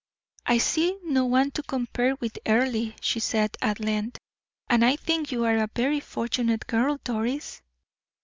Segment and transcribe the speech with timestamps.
[0.47, 4.17] "I see no one to compare with Earle," she said, at length,
[4.67, 7.61] "and I think you are a very fortunate girl, Doris."